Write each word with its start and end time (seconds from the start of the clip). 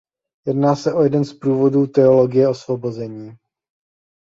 Jedná 0.47 0.75
se 0.75 0.93
o 0.93 1.01
jeden 1.03 1.25
z 1.25 1.33
proudů 1.33 1.87
teologie 1.87 2.49
osvobození. 2.49 3.35